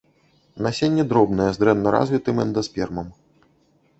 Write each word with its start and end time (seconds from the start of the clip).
Насенне 0.67 1.03
дробнае 1.11 1.49
з 1.57 1.61
дрэнна 1.63 1.93
развітым 1.97 2.43
эндаспермам. 2.47 3.07